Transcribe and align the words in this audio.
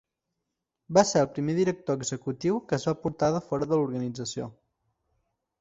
Va 0.97 1.03
ser 1.09 1.21
el 1.25 1.27
primer 1.35 1.55
director 1.59 1.99
executiu 2.01 2.57
que 2.71 2.79
es 2.81 2.89
va 2.93 2.97
portar 3.05 3.31
de 3.37 3.45
fora 3.51 3.71
de 3.75 3.81
l'organització. 3.81 4.53